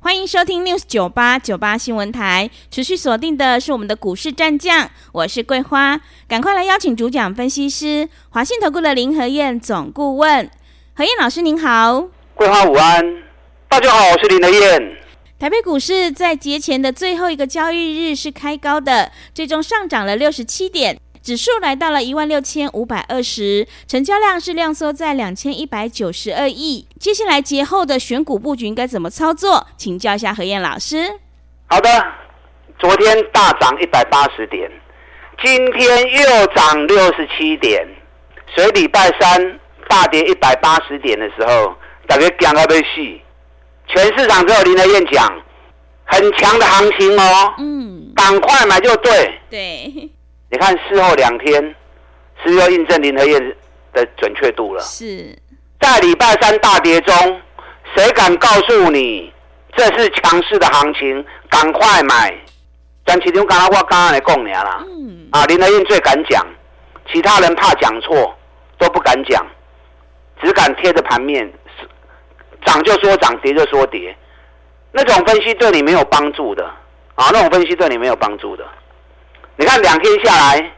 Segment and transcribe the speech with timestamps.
[0.00, 10.48] 欢迎收听 News 九八九八新闻台，持续锁定的是我们的股市战将，我是桂花，赶快来邀请主讲分析师华信投顾的林和燕总顾问，
[10.94, 13.22] 何燕老师您好，桂花午安，
[13.68, 14.96] 大家好，我是林和燕。
[15.38, 20.98] 台北股市在节前的最后一个交易日是开高的，最终上涨了六十七点。
[21.28, 26.88] 指数来到了一万六千五百二十，成交量是量缩在两千一百九十二亿。
[26.98, 29.66] 接下来节后的选股布局应该怎么操作？
[29.76, 31.20] 请教一下何燕老师。
[31.66, 31.90] 好的，
[32.78, 34.70] 昨天大涨一百八十点，
[35.44, 37.86] 今天又涨六十七点，
[38.56, 41.74] 所以礼拜三大跌一百八十点的时候，
[42.06, 43.20] 大家讲到被戏，
[43.86, 45.30] 全市场只有林德燕讲，
[46.06, 50.10] 很强的行情哦，嗯，赶快买就对，对。
[50.50, 51.62] 你看事后两天，
[52.42, 53.56] 是不是又印证林和燕
[53.92, 54.82] 的准确度了？
[54.82, 55.36] 是，
[55.80, 57.40] 在礼拜三大跌中，
[57.94, 59.32] 谁敢告诉你
[59.76, 61.24] 这是强势的行情？
[61.50, 62.34] 赶快买！
[63.04, 66.46] 但其中刚刚我刚刚来讲你啦，嗯，啊，林和燕最敢讲，
[67.12, 68.34] 其他人怕讲错
[68.78, 69.46] 都不敢讲，
[70.42, 71.50] 只敢贴着盘面，
[72.64, 74.16] 涨就说涨，跌就说跌，
[74.92, 76.64] 那种分析对你没有帮助的
[77.14, 78.66] 啊，那种分析对你没有帮助的。
[79.58, 80.72] 你看两天下来，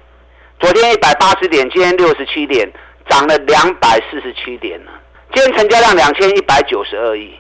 [0.59, 2.67] 昨天一百八十点，今天六十七点，
[3.11, 4.92] 涨了两百四十七点了。
[5.34, 7.31] 今天成交量两千一百九十二亿，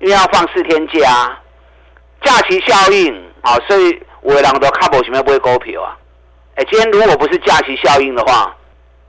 [0.00, 1.38] 因为要放四天假，
[2.22, 5.96] 假期效应啊，所以有的人都看不起来不会股票啊。
[6.56, 8.52] 哎，今天如果不是假期效应的话，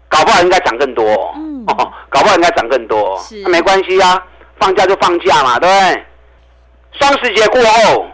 [0.07, 1.33] 搞不好应该涨更多哦。
[1.35, 1.65] 嗯。
[1.65, 3.17] 搞不好应该涨更多。
[3.17, 3.41] 是。
[3.41, 4.23] 那没关系啊，
[4.59, 6.05] 放假就放假嘛，对不对？
[6.99, 8.05] 双十节过后，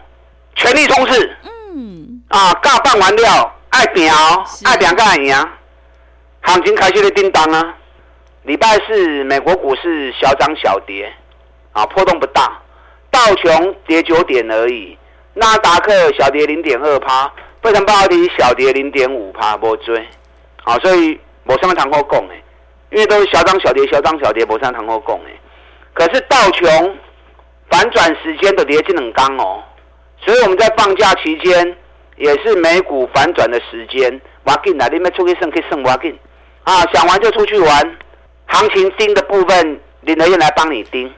[0.54, 1.36] 全力冲刺。
[1.74, 2.15] 嗯。
[2.28, 4.12] 啊，尬办完了，爱表
[4.64, 5.32] 爱表干赢，
[6.42, 7.74] 行情开始的叮当啊！
[8.42, 11.12] 礼拜四美国股市小涨小跌，
[11.72, 12.60] 啊，波动不大，
[13.12, 14.98] 道琼跌九点而已，
[15.34, 17.32] 纳达克小跌零点二趴，
[17.62, 20.04] 非常半导体小跌零点五趴，不追，
[20.64, 22.42] 啊，所以没什么谈好讲诶，
[22.90, 25.40] 因为都是小涨小跌，小涨小跌，没什么谈好讲诶。
[25.94, 26.98] 可是道琼
[27.70, 29.62] 反转时间都跌进冷刚哦，
[30.24, 31.76] 所以我们在放假期间。
[32.16, 34.88] 也是美股反转的时间，挖紧啊！
[34.88, 36.18] 你们出去胜可以胜挖紧
[36.64, 36.80] 啊！
[36.92, 37.96] 想玩就出去玩，
[38.46, 41.12] 行情盯的部分，林和彦来帮你盯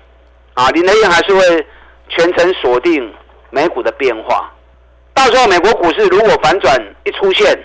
[0.54, 0.69] 啊！
[0.70, 1.66] 林和彦还是会
[2.09, 3.14] 全程锁定
[3.50, 4.53] 美股的变化。
[5.14, 7.56] 到时候美国股市如果反转一出现，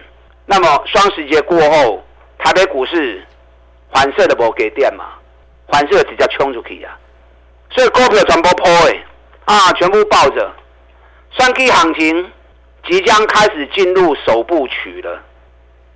[0.45, 2.03] 那么双十节过后，
[2.37, 3.23] 台北股市
[3.91, 5.05] 反射的不给电嘛？
[5.69, 6.95] 反射直接冲出去啊！
[7.71, 9.03] 所以股票全部抛诶
[9.45, 10.53] 啊，全部抱着，
[11.31, 12.31] 双 K 行情。
[12.87, 15.21] 即将开始进入首部曲了，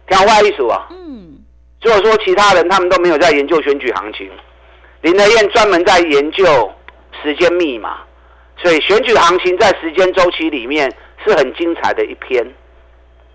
[0.08, 0.88] 听我意思啊。
[0.92, 1.38] 嗯。
[1.82, 4.30] 如果说其他人他们都没有在研究选举行情，
[5.02, 6.72] 林德燕专门在研究
[7.22, 8.00] 时间密码，
[8.58, 10.92] 所以选举行情在时间周期里面
[11.24, 12.46] 是很精彩的一篇。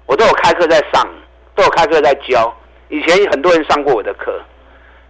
[0.06, 1.08] 我都有开课在上，
[1.54, 2.52] 都有开课在教。
[2.88, 4.42] 以前很多人上过我的课。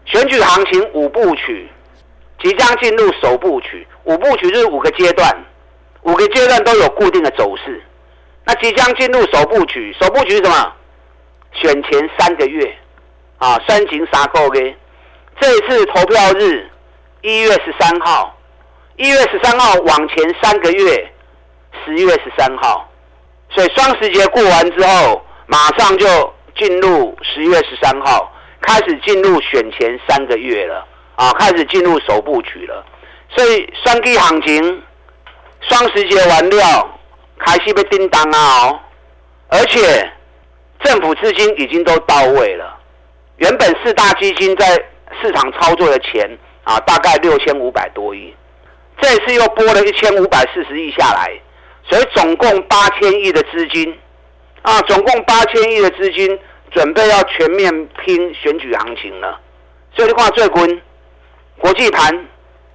[0.05, 1.69] 选举行情五部曲，
[2.41, 3.87] 即将进入首部曲。
[4.05, 5.45] 五部曲就是五个阶段，
[6.03, 7.83] 五个阶段都有固定的走势。
[8.45, 10.73] 那即将进入首部曲，首部曲是什么？
[11.53, 12.77] 选前三个月，
[13.39, 14.77] 啊，三前三个月。
[15.41, 16.69] 这一次投票日
[17.21, 18.37] 一月十三号，
[18.97, 21.13] 一月十三号往前三个月，
[21.85, 22.89] 十月十三号。
[23.51, 28.33] 所以双十节过完之后，马上就进入十月十三号，
[28.63, 30.87] 开始进入选前三个月了，
[31.17, 32.85] 啊，开始进入首部曲了。
[33.29, 34.83] 所以双 K 行情，
[35.61, 36.99] 双十节完了。
[37.45, 38.69] 开始被叮当啊！
[38.69, 38.81] 哦，
[39.49, 40.11] 而且
[40.83, 42.79] 政府资金已经都到位了。
[43.37, 44.67] 原本四大基金在
[45.21, 48.35] 市场操作的钱啊，大概六千五百多亿，
[49.01, 51.33] 这次又拨了一千五百四十亿下来，
[51.85, 53.99] 所以总共八千亿的资金
[54.63, 56.39] 啊，总共八千亿的资金
[56.71, 59.41] 准备要全面拼选举行情了。
[59.97, 60.83] 所以你看最近
[61.59, 62.29] 国际盘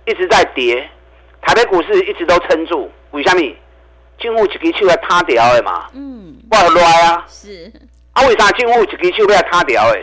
[0.06, 0.88] 一直在跌，
[1.42, 3.42] 台北股市一直都撑住，为什么？
[4.18, 5.88] 政府一支手要塌掉的嘛？
[5.94, 7.26] 嗯，不好赖啊。
[7.28, 7.72] 是
[8.14, 10.00] 啊，为啥政府一支手要塌掉的？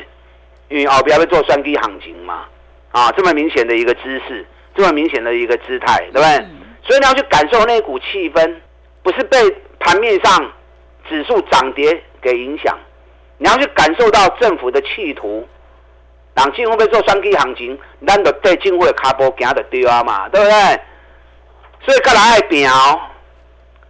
[0.69, 2.45] 因为后边要做双 K 行情嘛。
[2.93, 4.47] 啊，这么明显的一个姿势，
[4.77, 6.29] 这么明显的一个姿态，对不对？
[6.37, 6.51] 嗯、
[6.85, 8.55] 所以你要去感受那股气氛，
[9.03, 9.39] 不是被
[9.81, 10.53] 盘面上
[11.09, 12.79] 指数涨跌给影响，
[13.39, 15.45] 你要去感受到政府的企图，
[16.35, 17.77] 让政府要做双 K 行情，
[18.07, 20.55] 咱就对政府的脚步行得对啊嘛，对不对？
[21.85, 23.01] 所以再来爱拼哦，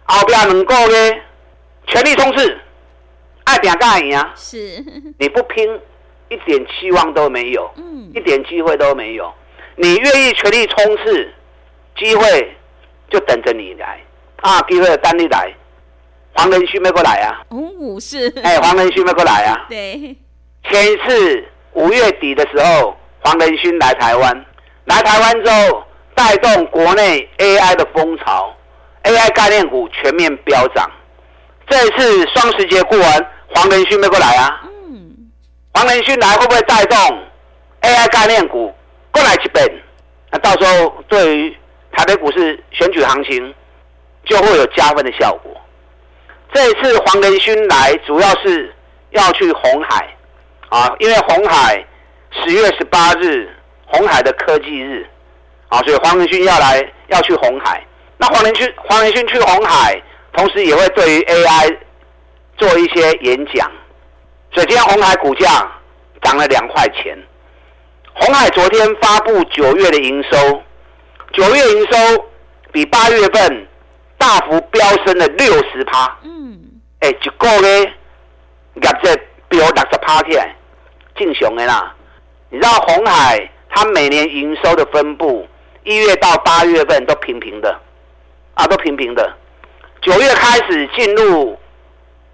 [0.05, 1.21] 后边两个月
[1.87, 2.57] 全力冲刺，
[3.43, 4.31] 爱拼才会赢啊！
[4.35, 4.83] 是，
[5.19, 5.79] 你不拼，
[6.29, 9.33] 一点期望都没有，嗯，一点机会都没有。
[9.75, 11.33] 你愿意全力冲刺，
[11.97, 12.55] 机会
[13.09, 13.99] 就等着你来
[14.41, 14.61] 啊！
[14.69, 15.53] 机会等你来。
[16.33, 17.41] 黄仁勋没过来啊？
[17.49, 18.27] 哦，是。
[18.43, 19.65] 哎，黄仁勋没过来啊？
[19.69, 20.15] 对。
[20.69, 24.45] 前一次五月底的时候，黄仁勋来台湾，
[24.85, 28.53] 来台湾之后带动国内 AI 的风潮
[29.05, 30.91] ，AI 概念股全面飙涨。
[31.67, 34.61] 这一次双十节过完，黄仁勋没过来啊？
[34.87, 35.31] 嗯。
[35.73, 36.97] 黄仁勋来会不会带动
[37.81, 38.73] AI 概念股
[39.11, 39.65] 过来一遍？
[40.31, 41.57] 那到时候对于
[41.91, 43.55] 台北股市选举行情
[44.25, 45.51] 就会有加分的效果。
[46.53, 48.73] 这一次黄仁勋来，主要是
[49.11, 50.07] 要去红海
[50.69, 51.83] 啊，因为红海
[52.31, 53.49] 十月十八日
[53.85, 55.07] 红海的科技日
[55.69, 57.83] 啊，所以黄仁勋要来要去红海。
[58.17, 60.01] 那黄仁勋黄仁勋去红海，
[60.33, 61.77] 同时也会对于 AI
[62.57, 63.69] 做一些演讲。
[64.53, 65.69] 所以今天红海股价
[66.21, 67.17] 涨了两块钱。
[68.13, 70.63] 红海昨天发布九月的营收，
[71.33, 72.25] 九月营收
[72.71, 73.67] 比八月份
[74.17, 76.17] 大幅飙升了六十趴。
[76.23, 76.57] 嗯
[77.01, 80.55] 哎，一个月业绩飙六十趴起来，
[81.15, 81.93] 正常的啦。
[82.49, 85.45] 你知道红海它每年营收的分布，
[85.83, 87.77] 一月到八月份都平平的，
[88.55, 89.33] 啊，都平平的。
[90.01, 91.57] 九月开始进入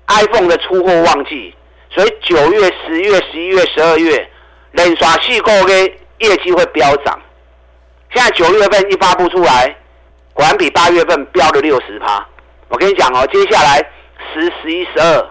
[0.08, 1.54] iPhone 的出货旺季，
[1.90, 4.30] 所以九月、十月、十一月、十二月
[4.72, 7.20] 连续四个月业绩会飙涨。
[8.14, 9.76] 现在九月份一发布出来，
[10.34, 12.26] 果然比八月份飙了六十趴。
[12.70, 13.86] 我跟你讲哦，接下来。
[14.34, 15.30] 十、十一、十二，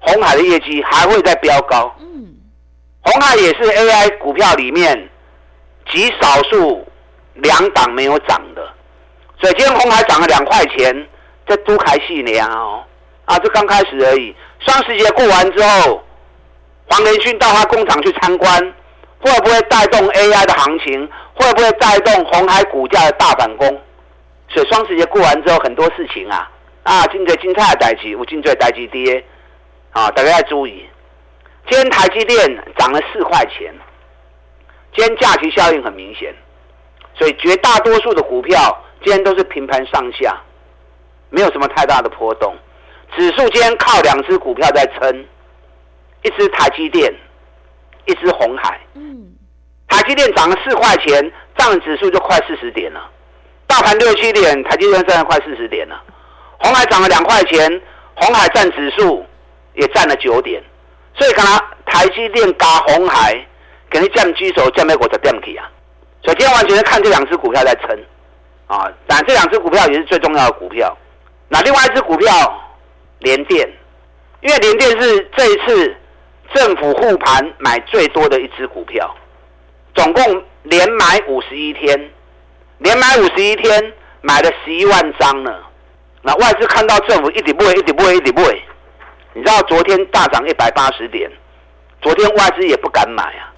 [0.00, 1.94] 红海的业绩还会再飙高。
[2.00, 2.34] 嗯，
[3.00, 5.08] 红海也是 AI 股票里面
[5.90, 6.86] 极少数
[7.34, 8.73] 两档没有涨的，
[9.44, 11.06] 所以今天鸿海涨了两块钱，
[11.46, 12.82] 这都开细年哦，
[13.26, 14.34] 啊，这刚开始而已。
[14.60, 16.02] 双十节过完之后，
[16.86, 18.58] 黄仁勋到他工厂去参观，
[19.20, 21.06] 会不会带动 AI 的行情？
[21.34, 23.68] 会不会带动红海股价的大反攻？
[24.48, 26.50] 所以双十节过完之后，很多事情啊。
[26.84, 29.22] 啊，真济精彩的代志，有真济代志跌，
[29.90, 30.88] 啊，大家要注意。
[31.68, 32.38] 今天台积电
[32.78, 33.74] 涨了四块钱，
[34.96, 36.34] 今天假期效应很明显，
[37.18, 40.34] 所以绝大多数的股票今天都是平盘上下，
[41.28, 42.56] 没有什么太大的波动。
[43.14, 45.24] 指数今天靠两只股票在撑，
[46.22, 47.14] 一只台积电，
[48.06, 48.80] 一只红海。
[48.94, 49.30] 嗯。
[49.88, 53.10] 台积电涨了四块钱，涨指数就快四十点了。
[53.66, 56.02] 大盘六七点，台积电涨了快四十点了。
[56.58, 57.82] 红海涨了两块钱，
[58.14, 59.24] 红海占指数
[59.74, 60.62] 也占了九点，
[61.14, 63.34] 所以看它台积电加红海，
[63.90, 65.68] 肯定占机手占美国的电体啊，
[66.22, 67.90] 所以今天完全是看这两只股票在撑
[68.74, 70.96] 啊，但这两只股票也是最重要的股票。
[71.48, 72.28] 那另外一只股票
[73.20, 73.68] 联电，
[74.40, 75.96] 因为联电是这一次
[76.52, 79.14] 政府护盘买最多的一只股票，
[79.94, 82.10] 总共连买五十一天，
[82.78, 83.92] 连买五十一天
[84.22, 85.54] 买了十一万张呢。
[86.22, 88.62] 那外资看到政府一直不会，一直不会，一直不会，
[89.34, 91.30] 你知道昨天大涨一百八十点，
[92.00, 93.52] 昨天外资也不敢买啊。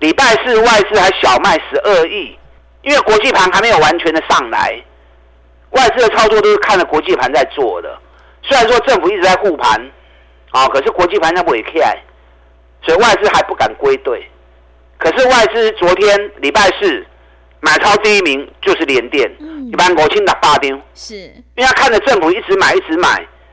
[0.00, 2.36] 礼拜四外资还小卖十二亿，
[2.82, 4.82] 因为国际盘还没有完全的上来，
[5.70, 7.98] 外资的操作都是看着国际盘在做的。
[8.42, 9.90] 虽然说政府一直在护盘，
[10.50, 11.96] 啊，可是国际盘在尾开，
[12.82, 14.26] 所以外资还不敢归队。
[14.96, 17.06] 可是外资昨天礼拜四
[17.60, 19.30] 买超第一名就是联电。
[19.70, 23.08] 一般五千六百张，是，因为他看着政府一直买，一直买，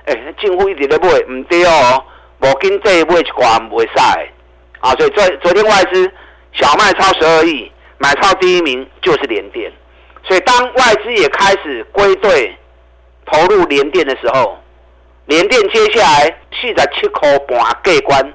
[0.06, 2.02] 哎、欸，政府一直在买，唔对哦，
[2.40, 4.32] 无跟这买一挂不会晒，
[4.80, 6.10] 啊，所以昨昨天外资
[6.54, 9.72] 小卖超十二亿，买超第一名就是联电，
[10.24, 12.56] 所以当外资也开始归队
[13.26, 14.58] 投入联电的时候，
[15.26, 18.34] 联电接下来四十七块半过关，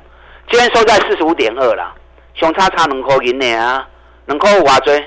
[0.51, 1.95] 今天收在四十五点二啦，
[2.35, 3.89] 相差差两块银呢啊，
[4.27, 5.05] 两块有偌济？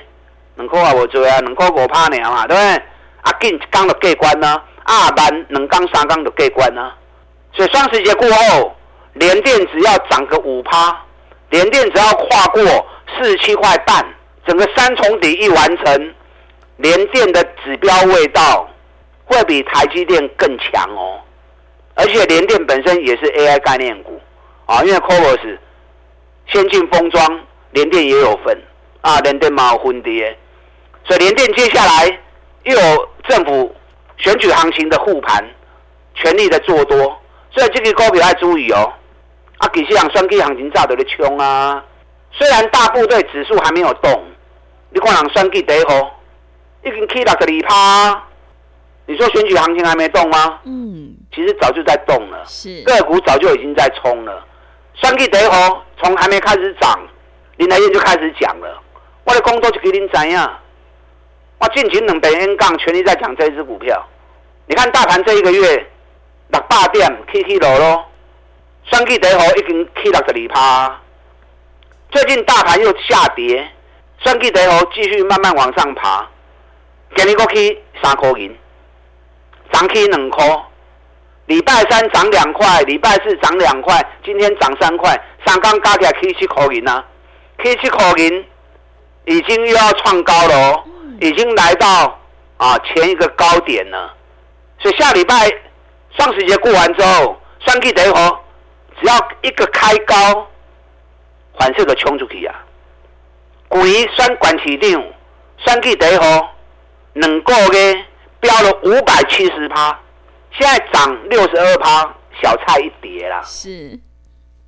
[0.56, 2.82] 两块也无做啊，两块五趴尔嘛，对不对？
[3.22, 6.92] 啊，紧一天就过关呢，啊，慢两天三天就过关呢。
[7.52, 8.72] 所以双十节过后，
[9.14, 10.96] 联电只要涨个五趴，
[11.50, 12.62] 联电只要跨过
[13.18, 14.06] 四十七块半，
[14.46, 16.14] 整个三重底一完成，
[16.76, 18.68] 联电的指标味道
[19.24, 21.20] 会比台积电更强哦。
[21.94, 24.20] 而且联电本身也是 AI 概念股
[24.66, 25.58] 啊，因为 c o r o s
[26.46, 28.60] 先进封装，联电也有份
[29.00, 30.36] 啊，联电嘛有分的。
[31.06, 32.18] 所以联电接下来
[32.64, 33.74] 又有政府
[34.16, 35.44] 选举行情的护盘，
[36.14, 36.98] 全力的做多，
[37.50, 38.92] 所以这个高比要注意哦。
[39.58, 41.82] 啊，其实人选举行情早就在冲啊。
[42.32, 44.24] 虽然大部队指数还没有动，
[44.94, 46.20] 你看人选举第一号
[46.84, 48.22] 已经起六十二趴，
[49.06, 50.60] 你说选举行情还没动吗？
[50.62, 54.46] 嗯，其实早就在动了，是个股早就已经在冲了。
[54.94, 56.96] 选举第一号从还没开始涨，
[57.56, 58.80] 林台燕就开始讲了。
[59.24, 60.60] 我的工作就给您怎样？
[61.58, 64.00] 我近期两百 N 杠全力在讲这支股票。
[64.66, 65.90] 你看大盘这一个月
[66.48, 68.04] 六百点起起落落，
[68.84, 71.00] 选举第一号已经起六十二趴。
[72.12, 73.68] 最近大盘又下跌，
[74.24, 76.26] 选举第一号继续慢慢往上爬，
[77.14, 78.56] 今日过去三块银，
[79.70, 80.46] 涨起两块。
[81.46, 85.14] 礼拜三涨两块，礼拜四涨两块，今天涨三块，
[85.44, 87.04] 三刚加起来起七块银啊，
[87.62, 88.46] 起七块银
[89.26, 90.84] 已经又要创高了哦，
[91.20, 92.18] 已经来到
[92.56, 94.14] 啊前一个高点了。
[94.78, 95.34] 所以下礼拜
[96.16, 98.42] 双十节过完之后，选举第一号
[98.98, 100.14] 只要一个开高。
[101.56, 102.54] 反射的冲出去啊！
[103.74, 104.92] 股一选管起定，
[105.66, 106.54] 选去第一号，
[107.14, 108.04] 两个月
[108.38, 109.98] 飙了五百七十趴，
[110.52, 112.02] 现在涨六十二趴，
[112.40, 113.42] 小菜一碟啦。
[113.42, 113.98] 是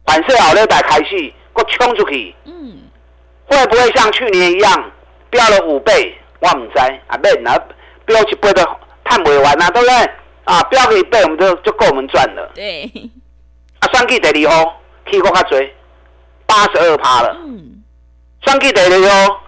[0.04, 2.34] 反射好了，再开始，我冲出去。
[2.46, 2.78] 嗯，
[3.44, 4.90] 会不会像去年一样
[5.30, 6.12] 飙了五倍？
[6.40, 7.56] 我唔知啊，没那
[8.06, 8.64] 飙一倍都
[9.04, 10.10] 赚不完啊，对不对？
[10.46, 12.50] 啊，飙个一倍，我们就就够我们赚了。
[12.56, 12.90] 对。
[13.78, 15.60] 啊，选举第二号，去过较多。
[16.48, 17.36] 八十二趴了，
[18.46, 19.40] 嗯，选举第二号，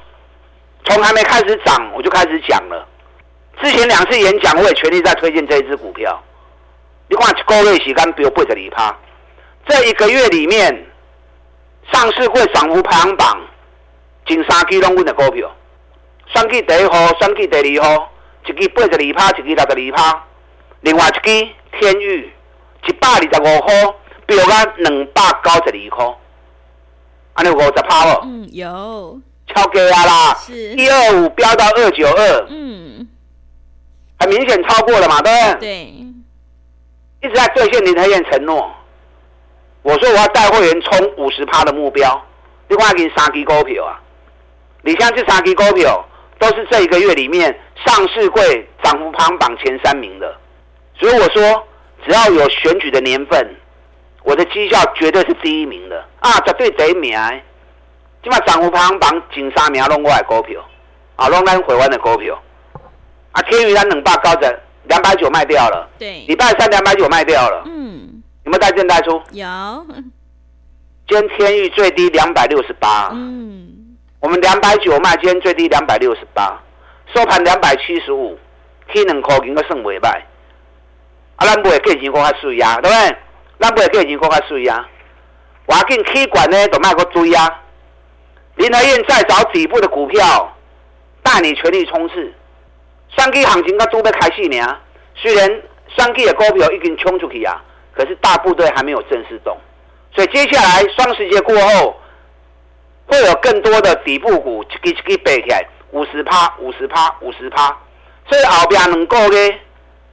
[0.85, 2.87] 从还没开始涨，我就开始讲了。
[3.63, 6.21] 之前两次演讲，我也全力在推荐这一支股票。
[7.09, 8.97] 你看一个月时间飙八十二趴，
[9.67, 10.87] 这一个月里面，
[11.93, 13.41] 上市会涨幅排行榜
[14.27, 15.51] 前三支拢稳的股票。
[16.35, 18.11] 选举第一号，选举第二号，
[18.47, 20.25] 一支八十二趴，一支六十二趴。
[20.81, 21.21] 另外一支
[21.81, 22.33] 天宇，
[22.87, 23.95] 一百二十五块，
[24.27, 26.15] 飙到两百九十二块。
[27.39, 29.17] 还有五十趴哦，嗯，有，
[29.47, 30.75] 超给啊啦，是。
[30.75, 33.07] 一二五飙到二九二，嗯，
[34.19, 35.61] 很明显超过了嘛，对不对？
[35.61, 35.85] 对，
[37.23, 38.69] 一直在兑现林台燕承诺。
[39.83, 42.21] 我说我要带会员冲五十趴的目标，
[42.69, 44.03] 你看给你三支股票啊，
[44.83, 46.05] 你像这三支股票
[46.41, 50.37] 都是这一个月里面上市柜涨幅排行榜前三名的，
[50.99, 51.65] 所以我说
[52.05, 53.55] 只要有选举的年份。
[54.29, 57.19] 我的绩效绝对是第一名的啊，绝对第一名。
[58.23, 60.63] 今嘛涨幅排行榜前三名拢我的股票，
[61.17, 62.39] 啊，拢咱台湾的股票。
[63.33, 65.89] 啊，天宇咱两百高的两百九卖掉了。
[65.99, 66.27] 对。
[66.29, 67.63] 礼拜三两百九卖掉了。
[67.65, 68.23] 嗯。
[68.45, 69.13] 有没有带进带出？
[69.31, 69.47] 有。
[71.09, 73.09] 今天天宇最低两百六十八。
[73.15, 73.97] 嗯。
[74.21, 76.61] 我们两百九卖，今天最低两百六十八，
[77.15, 78.39] 收盘两百七十五，
[78.93, 80.21] 天两块应该算袂歹。
[81.37, 83.17] 啊，咱买的价钱较水啊，对不对？
[83.61, 84.89] 咱买个已经够较水啊，
[85.67, 87.63] 我要紧起管呢，都卖个追啊。
[88.55, 90.57] 林和燕再找底部的股票，
[91.23, 92.33] 带你全力冲刺。
[93.17, 94.79] 双 K 行情刚准备开始呢，
[95.15, 95.63] 虽然
[95.97, 97.63] 双 K 的股票已经冲出去啊，
[97.93, 99.57] 可是大部队还没有正式动，
[100.15, 101.97] 所以接下来双十节过后，
[103.07, 107.77] 会有更多的底部股一支一支背起来，五十趴、五十趴、五十趴。
[108.29, 109.61] 所以后边两个月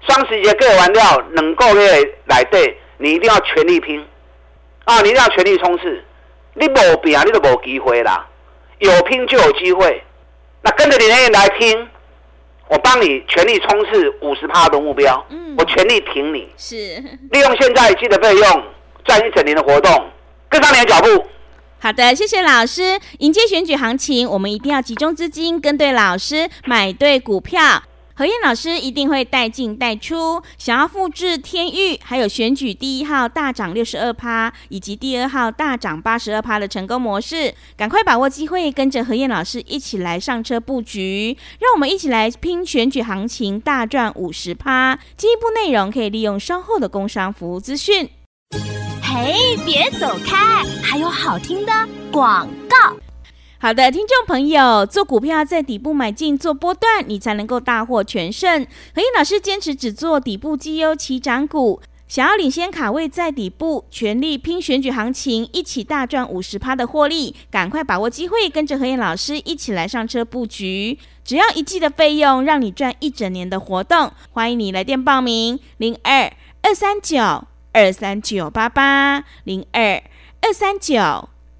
[0.07, 2.79] 双十节过完了，两个月来对。
[2.97, 4.05] 你一定要全力拼
[4.85, 5.01] 啊！
[5.01, 6.03] 你一定要全力冲刺，
[6.53, 8.27] 你没拼啊，你都没机会啦。
[8.79, 10.03] 有拼就有机会。
[10.61, 11.87] 那跟着林天燕来拼，
[12.67, 15.25] 我帮你全力冲刺五十趴的目标。
[15.29, 16.49] 嗯，我全力挺你。
[16.57, 16.75] 是。
[17.31, 18.63] 利用现在积的费用
[19.03, 20.09] 赚一整年的活动，
[20.49, 21.25] 跟上你的脚步。
[21.79, 22.99] 好的，谢谢老师。
[23.19, 27.83] 迎接选举行情，我们一定要集中资金，跟对老师，买对股票。
[28.17, 44.97] 何燕老师一定会带进带出，想要复制天域，还有选举第一号大涨六十二趴，以及第二号大涨八十二趴的成功模式，赶快把握机会，跟着何燕老师一起来上车布局，让我们一起来拼选举行情，大赚五十趴。
[45.17, 48.09] 进一步内容可以利用稍后的工商服务资讯。
[49.03, 51.73] 嘿，别走开，还有好听的
[52.13, 52.95] 广告。
[53.65, 58.63] 好的，听众朋友，做股票在底部买进做波段，你才能够大获全胜。
[58.93, 70.99] 何燕老师坚持只做底部绩优起涨股，想要领先卡位在底部，全力拼选举行情，一起大赚五十趴的获利，赶快把握机会，跟着何燕老师一起来上车布局。
[71.23, 74.11] 只要一季的费用，让你赚一整年的活动。
[74.29, 76.31] 欢迎你来电报名：零二
[76.61, 77.17] 二三九
[77.71, 80.03] 二三九八八零二
[80.41, 81.29] 二三九。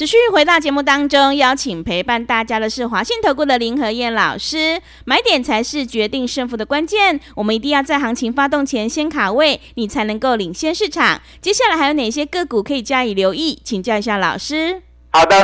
[0.00, 4.80] 持续回到节目当中，邀请陪伴大家的是华信投顾的林和燕老师。
[5.04, 11.20] 买点才是决定胜负的关键，我们一定要在行情发动前先卡位，你才能够领先市场。
[11.42, 13.60] 接下来还有哪些个股可以加以留意？
[13.62, 14.80] 请教一下老师。
[15.12, 15.36] 好的，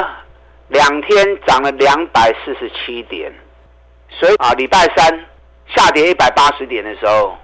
[0.69, 3.31] 两天涨了两百四十七点，
[4.09, 5.27] 所以啊，礼拜三
[5.77, 7.37] 下跌一百八十点的时候，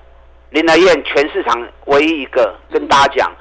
[0.49, 3.33] 林和燕全市场唯一一个跟大家讲，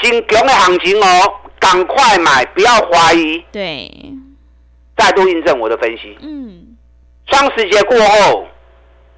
[0.00, 1.34] 金强的行情哦。
[1.58, 3.44] 赶快买，不要怀疑。
[3.52, 3.90] 对，
[4.96, 6.16] 再度印证我的分析。
[6.20, 6.76] 嗯，
[7.26, 8.46] 双十节过后，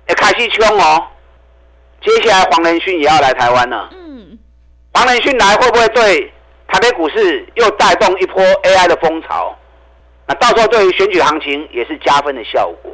[0.09, 1.07] 也开始冲哦。
[2.03, 3.91] 接下来黄仁勋也要来台湾了。
[3.93, 4.39] 嗯，
[4.95, 6.33] 黄仁勋来会不会对
[6.67, 9.55] 台北股市又带动一波 AI 的风潮？
[10.27, 12.91] 那到时候对于选举行情也是加分的效果。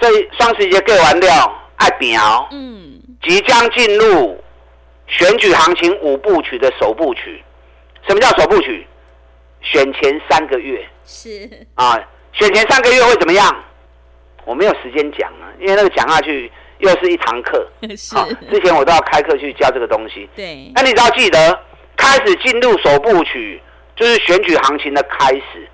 [0.00, 2.48] 所以双十节过完了，爱表。
[2.50, 4.42] 嗯，即将进入
[5.06, 7.43] 选举行情五部曲的首部曲。
[8.06, 8.86] 什么叫首部曲？
[9.62, 11.98] 选前三个月是啊，
[12.32, 13.64] 选前三个月会怎么样？
[14.44, 17.66] 我没有时间讲啊，因为那个讲下去又是一堂课。
[17.96, 20.28] 是、啊，之前我都要开课去教这个东西。
[20.36, 21.58] 对，那你只要记得，
[21.96, 23.58] 开始进入首部曲，
[23.96, 25.66] 就是选举行情的开始。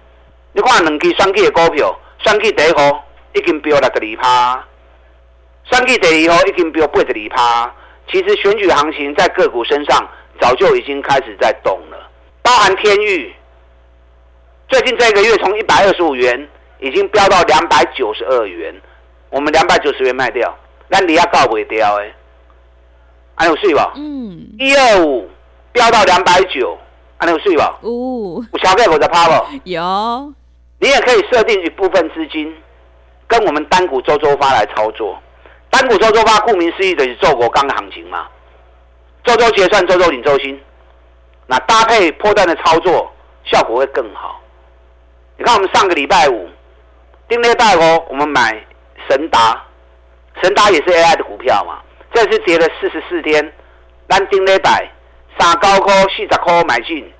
[0.53, 4.65] 你看两支选举的股票，选举第一号已经飙六十二趴，
[5.65, 7.75] 选举第二号已经飙八十二趴。
[8.09, 10.09] 其实选举行情在个股身上
[10.41, 11.90] 早就已经开始在动了。
[12.51, 13.33] 包含天域，
[14.67, 16.49] 最近这个月从一百二十五元
[16.81, 18.75] 已经飙到两百九十二元，
[19.31, 20.53] 我们两百九十元卖掉，
[20.89, 22.13] 那你要告不掉哎，
[23.37, 23.93] 还有税吧？
[23.95, 25.31] 嗯，一二五
[25.71, 26.77] 飙到两百九，
[27.19, 27.79] 还有税吧？
[27.83, 30.35] 哦，我小概我的趴了，有，
[30.81, 32.53] 你也可以设定一部分资金，
[33.29, 35.17] 跟我们单股周周发来操作。
[35.71, 38.27] 单股周周发顾名思义就是做国钢的行情嘛，
[39.23, 40.61] 周周结算，周周领周薪。
[41.51, 44.41] 那搭配波段的操作效果会更好。
[45.37, 46.49] 你看，我们上个礼拜五，
[47.29, 48.65] 丁礼拜五我们买
[49.09, 49.61] 神达，
[50.41, 51.81] 神达也是 AI 的股票嘛。
[52.15, 53.53] 这次跌了四十四天，
[54.07, 54.89] 但丁礼拜
[55.41, 57.13] 三高科四十块买进。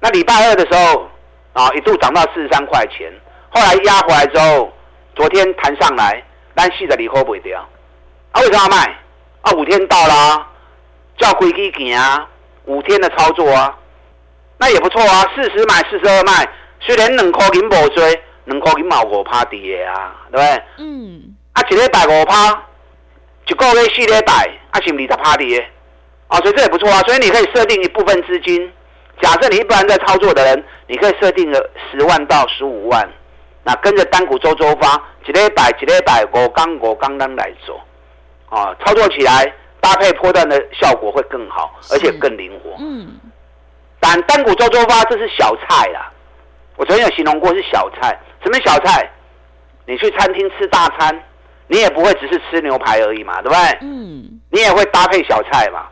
[0.00, 1.08] 那礼拜二的时候
[1.52, 3.08] 啊，一度涨到四十三块钱，
[3.50, 4.72] 后来压回来之后，
[5.14, 6.20] 昨天弹上来，
[6.56, 7.60] 但四十二块不掉。
[8.32, 8.98] 啊，为什么要卖？
[9.42, 10.48] 啊，五天到啦，
[11.16, 12.26] 叫规矩行啊。
[12.66, 13.76] 五天的操作啊，
[14.58, 16.48] 那也不错啊，四十买四十二卖，
[16.80, 20.62] 虽然两块银无追，两块银毛五趴跌啊，对不对？
[20.78, 21.36] 嗯。
[21.52, 22.62] 啊，一礼拜五趴，
[23.48, 24.32] 一个月四礼拜，
[24.70, 25.68] 啊，是二十趴跌？
[26.28, 28.72] 啊，所以这也不错啊，所以你可以设定一部分资金，
[29.20, 33.08] 假设你一般在操作的人，你可以设定个十万到十五万，
[33.64, 34.94] 那跟着单股周周发，
[35.26, 37.80] 一礼拜一礼拜五刚五刚刚来做，
[38.48, 39.52] 啊，操作起来。
[39.80, 42.76] 搭配波段的效果会更好，而且更灵活。
[42.78, 43.18] 嗯，
[43.98, 46.12] 但单股周周发这是小菜啦，
[46.76, 48.18] 我昨天有形容过是小菜。
[48.42, 49.10] 什么小菜？
[49.86, 51.24] 你去餐厅吃大餐，
[51.66, 53.78] 你也不会只是吃牛排而已嘛，对不对？
[53.80, 55.88] 嗯，你也会搭配小菜嘛，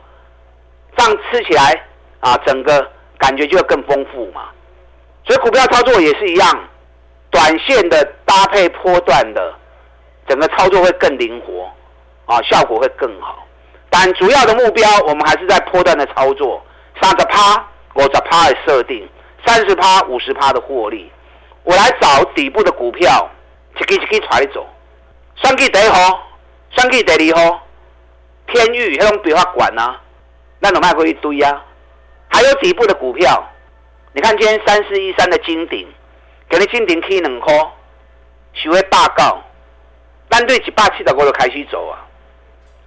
[0.96, 1.84] 这样吃起来
[2.20, 4.50] 啊，整个感觉就会更丰富嘛。
[5.24, 6.68] 所以股票操作也是一样，
[7.30, 9.54] 短线的搭配波段的，
[10.28, 11.68] 整个操作会更灵活
[12.32, 13.44] 啊，效果会更好。
[13.90, 16.62] 但主要的目标，我们还是在波段的操作，
[17.00, 17.56] 三十趴、
[17.94, 19.08] 五十趴的设定，
[19.46, 21.10] 三十趴、五十趴的获利。
[21.64, 23.28] 我来找底部的股票，
[23.78, 24.66] 一支一支揣走。
[25.36, 26.22] 选举第一号，
[26.70, 27.60] 选举第二号，
[28.48, 30.00] 天域那种比较管啊，
[30.60, 31.64] 那种卖过一堆啊。
[32.28, 33.42] 还有底部的股票，
[34.12, 35.86] 你看今天三四一三的金鼎，
[36.48, 37.54] 给你金鼎起两块，
[38.52, 39.42] 收会大告，
[40.28, 42.04] 单对一百七十五就开始走啊。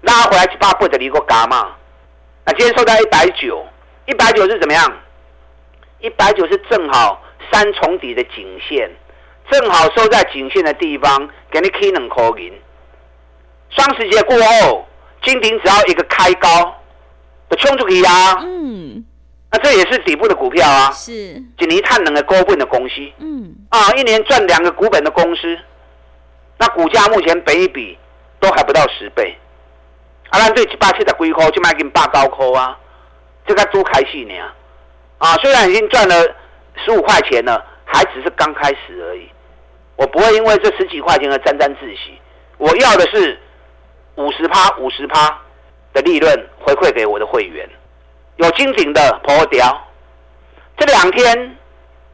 [0.01, 1.75] 拉回来七八倍的离个加码，
[2.45, 3.65] 那今天收在一百九，
[4.07, 4.91] 一百九是怎么样？
[5.99, 8.89] 一百九是正好三重底的颈线，
[9.51, 12.51] 正好收在颈线的地方，给你 K 能扣银。
[13.69, 14.87] 双十节过后，
[15.23, 16.49] 金鼎只要一个开高，
[17.49, 18.39] 就冲出去啊。
[18.41, 19.05] 嗯，
[19.51, 20.91] 那这也是底部的股票啊。
[20.91, 22.95] 是，一年赚两个股本的公司。
[23.19, 25.57] 嗯，啊，一年赚两个股本的公司，
[26.57, 27.97] 那股价目前本一比
[28.39, 29.37] 都还不到十倍。
[30.31, 32.77] 啊，咱对一百七十几块就卖给八高块啊，
[33.45, 34.33] 这个多开心呢！
[35.17, 36.15] 啊，虽然已经赚了
[36.83, 39.29] 十五块钱了，还只是刚开始而已。
[39.97, 42.17] 我不会因为这十几块钱而沾沾自喜，
[42.57, 43.37] 我要的是
[44.15, 45.37] 五十趴、五十趴
[45.93, 47.69] 的利润回馈给我的会员。
[48.37, 49.85] 有金鼎的破掉，
[50.77, 51.57] 这两天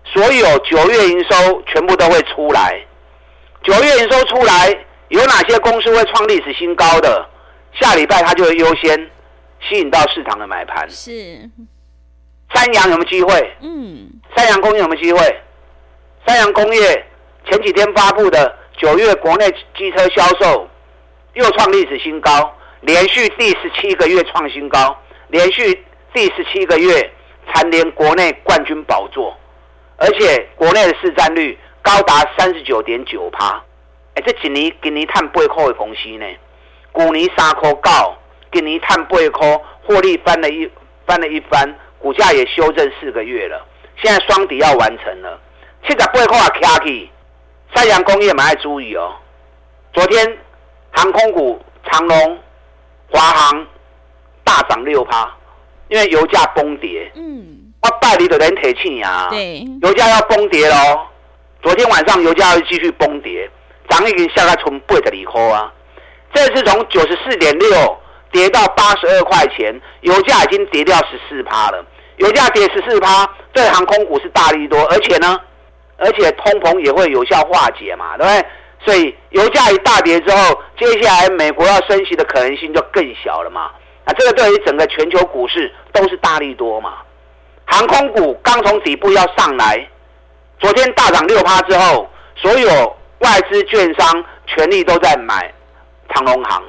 [0.03, 2.83] 所有九月营收全部都会出来。
[3.63, 4.75] 九月营收出来，
[5.09, 7.29] 有哪些公司会创历史新高的？
[7.79, 9.09] 下礼拜它就会优先
[9.61, 10.89] 吸引到市场的买盘。
[10.89, 11.49] 是，
[12.53, 13.55] 三洋有没有机会？
[13.61, 15.19] 嗯，三洋工业有没有机会？
[16.25, 17.05] 三洋工业
[17.49, 20.67] 前几天发布的九月国内机车销售
[21.33, 24.97] 又创历史新高，连续第十七个月创新高，
[25.29, 27.11] 连续第十七个月
[27.53, 29.35] 蝉联国内冠军宝座，
[29.97, 33.63] 而且国内的市占率高达三十九点九趴。
[34.15, 36.25] 哎，这几年今年探八块的公司呢，
[36.95, 38.15] 去年三块九，
[38.51, 40.69] 今年赚八块，获利翻了一
[41.05, 43.65] 翻了一番，股价也修正四个月了，
[44.01, 45.39] 现在双底要完成了，
[45.83, 47.09] 七十八块也卡起，
[47.75, 49.13] 三阳工业蛮爱注意哦。
[49.93, 50.37] 昨天
[50.91, 52.39] 航空股长龙、
[53.09, 53.67] 华航
[54.43, 55.31] 大涨六趴，
[55.89, 57.11] 因为油价崩跌。
[57.15, 61.07] 嗯，我拜你的人铁气呀，对，油价要崩跌喽。
[61.61, 63.49] 昨天晚上油价要继续崩跌。
[63.89, 65.73] 涨已经下来从八十二块啊，
[66.37, 67.97] 这是从九十四点六
[68.31, 71.83] 跌到八十二块钱，油价已经跌掉十四趴了。
[72.17, 75.35] 油价跌十四趴，对航空股是大利多，而且呢，
[75.97, 78.45] 而且通膨也会有效化解嘛，对不对？
[78.85, 83.71] 所以油价一大跌之后，接下来美国要升息的可能性就更小了嘛。
[84.05, 86.97] 那这个对于整个全球股市都是大利多嘛。
[87.65, 89.89] 航空股刚从底部要上来，
[90.59, 92.95] 昨天大涨六趴之后，所有。
[93.21, 95.51] 外资券商全力都在买
[96.13, 96.63] 长荣航，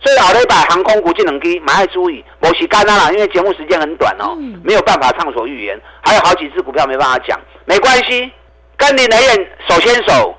[0.00, 8.30] 所以老雷把航空股技能机蛮爱注意，某些干啦，因为节目时间很短哦，没有办法畅所欲言，还有好几只股票没办法讲，没关系，
[8.76, 10.34] 跟林和彦手牵手，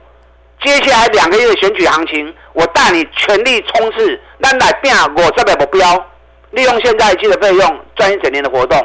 [0.62, 6.06] 接下来两个月的选举行情，我带你全力冲刺，咱来拼我这个目标，
[6.52, 8.78] 利用现在一季的费用赚一整年的活动。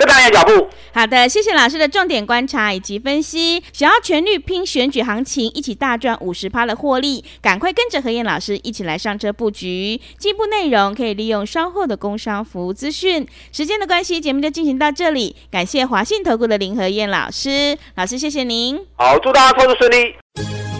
[0.00, 0.68] 跟上你的脚步。
[0.92, 3.62] 好的，谢谢老师的重点观察以及分析。
[3.72, 10.00] 想要全力拼选举行情，一起大赚五十趴的获利，赶快跟着何燕老师一起来上车布局。
[10.18, 13.26] 进一步内容可以利用稍后的工商服务资讯。
[13.52, 15.36] 时间的关系，节目就进行到这里。
[15.50, 18.80] 感谢华信投顾的林何燕老师，老师谢谢您。
[18.96, 20.14] 好，祝大家操作顺利。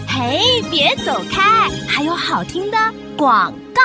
[0.07, 2.77] 嘿，别走开，还有好听的
[3.15, 3.81] 广告。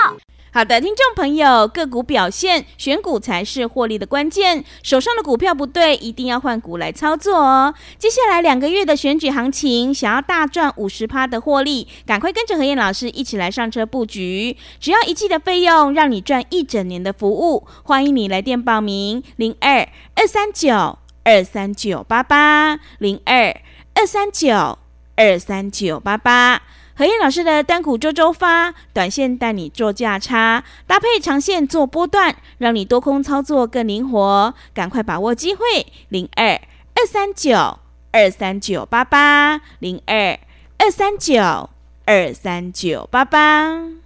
[0.57, 4.65] 好的，听众朋友，个股表现，选股才是获利的关键。
[4.83, 7.75] 手上的股票不对，一定要换股来操作哦。
[7.99, 14.57] 接下来两个月的选举行情，想要大赚五十趴的获利，赶快跟着何燕老师一起来上车布局。
[14.81, 17.67] 只要一季的费用，让你赚一整年的服务。
[17.83, 23.55] 欢迎你来电报名：零二二三九二三九八八零二
[23.93, 24.79] 二三九
[25.17, 26.63] 二三九八八。
[26.99, 34.55] 何燕老师的单股周周发，短线带你做价差，搭配长线做波段，让你多空操作更灵活。
[34.73, 35.61] 赶快把握机会，
[36.09, 36.59] 零二
[36.95, 37.81] 二三九
[38.13, 40.39] 二三九八八，零二
[40.79, 41.69] 二三九
[42.07, 44.06] 二三九八八。